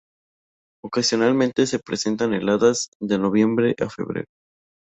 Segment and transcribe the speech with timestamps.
[0.83, 4.25] Ocasionalmente se presentan heladas de noviembre a febrero.